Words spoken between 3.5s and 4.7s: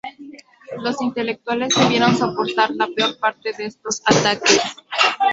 de estos ataques.